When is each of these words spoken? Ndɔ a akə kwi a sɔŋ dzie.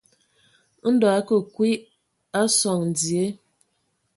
Ndɔ 0.93 1.05
a 1.11 1.15
akə 1.19 1.35
kwi 1.53 1.69
a 2.39 2.41
sɔŋ 2.57 2.79
dzie. 2.95 3.25